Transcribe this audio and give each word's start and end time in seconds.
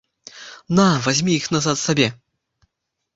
На, 0.79 0.85
вазьмі 1.07 1.31
іх 1.39 1.45
назад 1.57 1.77
сабе. 1.85 2.07